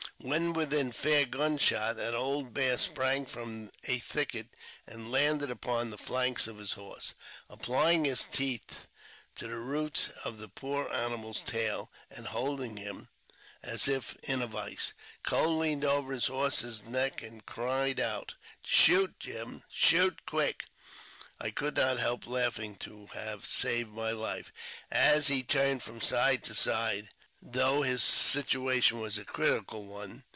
When 0.23 0.53
within 0.53 0.91
fair 0.91 1.25
gun 1.25 1.57
shot, 1.57 1.97
an 1.97 2.13
old 2.13 2.53
bear 2.53 2.77
sprang 2.77 3.25
from 3.25 3.71
a 3.85 3.97
thicket, 3.97 4.49
and 4.85 5.11
landed 5.11 5.49
upon 5.49 5.89
the 5.89 5.97
flanks 5.97 6.45
of 6.47 6.59
his 6.59 6.73
horse, 6.73 7.15
applying 7.49 8.05
his 8.05 8.25
teeth 8.25 8.85
to 9.37 9.47
the 9.47 9.55
roots 9.57 10.09
of 10.23 10.37
the 10.37 10.47
poor 10.47 10.87
animal's 10.93 11.41
tail, 11.41 11.91
and 12.11 12.27
holding 12.27 12.77
him 12.77 13.09
as 13.63 13.87
if 13.87 14.15
in 14.21 14.43
a 14.43 14.47
vice. 14.47 14.93
Coe 15.23 15.49
leaned 15.57 15.85
over 15.85 16.13
his 16.13 16.27
horse's 16.27 16.83
neck, 16.83 17.23
and 17.23 17.43
cried 17.47 17.99
out," 17.99 18.35
Shoot, 18.63 19.19
Jim! 19.19 19.63
shoot 19.71 20.23
quick!" 20.27 20.65
I 21.41 21.49
could 21.49 21.75
not 21.77 21.97
help 21.97 22.27
laughing 22.27 22.75
to 22.75 23.07
have 23.07 23.43
saved 23.43 23.89
my 23.91 24.11
Ufe, 24.11 24.51
as 24.91 25.29
he 25.29 25.41
turned 25.41 25.81
from 25.81 25.99
side 25.99 26.43
to 26.43 26.53
side, 26.53 27.09
though 27.43 27.81
his 27.81 28.03
situation 28.03 28.99
was 28.99 29.17
a 29.17 29.25
critical 29.25 29.83
one. 29.83 30.23